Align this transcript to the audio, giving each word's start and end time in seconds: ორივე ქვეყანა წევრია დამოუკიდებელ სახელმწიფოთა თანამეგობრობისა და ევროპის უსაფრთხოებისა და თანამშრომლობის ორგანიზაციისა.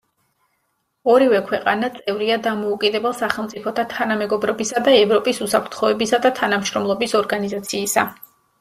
ორივე 1.15 1.41
ქვეყანა 1.49 1.89
წევრია 1.97 2.37
დამოუკიდებელ 2.47 3.13
სახელმწიფოთა 3.19 3.85
თანამეგობრობისა 3.93 4.83
და 4.89 4.97
ევროპის 5.05 5.45
უსაფრთხოებისა 5.49 6.23
და 6.27 6.35
თანამშრომლობის 6.43 7.17
ორგანიზაციისა. 7.25 8.11